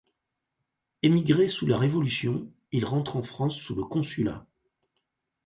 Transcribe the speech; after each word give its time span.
Émigré 1.03 1.47
sous 1.47 1.67
la 1.67 1.77
Révolution, 1.77 2.51
il 2.71 2.85
rentre 2.85 3.17
en 3.17 3.21
France 3.21 3.55
sous 3.57 3.75
le 3.75 3.83
Consulat. 3.83 4.47